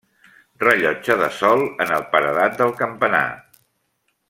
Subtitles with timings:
[0.63, 3.25] Rellotge de sol en el paredat del campanar.